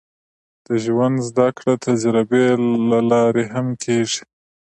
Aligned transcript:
د 0.65 0.67
ژوند 0.83 1.17
زده 1.29 1.47
کړه 1.57 1.73
د 1.77 1.81
تجربې 1.87 2.45
له 2.89 2.99
لارې 3.11 3.45
هم 3.53 3.67
کېږي. 3.83 4.21